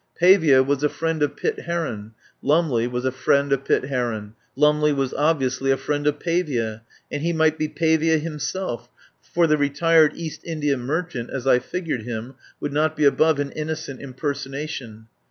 Pavia 0.15 0.63
was 0.63 0.81
a 0.81 0.89
friend 0.89 1.21
of 1.21 1.35
Pitt 1.37 1.59
Heron, 1.59 2.13
Lumley 2.41 2.87
was 2.87 3.05
a 3.05 3.11
friend 3.11 3.53
of 3.53 3.63
Pitt 3.65 3.83
Heron; 3.83 4.33
Lumley 4.55 4.91
was 4.91 5.13
obviously 5.13 5.69
a 5.69 5.77
friend 5.77 6.07
of 6.07 6.19
Pavia, 6.19 6.81
and 7.11 7.21
he 7.21 7.31
might 7.33 7.59
be 7.59 7.67
Pavia 7.67 8.17
himself, 8.17 8.89
for 9.21 9.45
the 9.45 9.59
retired 9.59 10.13
East 10.15 10.41
India 10.43 10.75
merchant, 10.75 11.29
as 11.29 11.45
I 11.45 11.59
figured 11.59 12.01
him, 12.01 12.33
would 12.59 12.73
not 12.73 12.95
be 12.95 13.05
above 13.05 13.39
an 13.39 13.51
innocent 13.51 14.01
impersonation. 14.01 15.05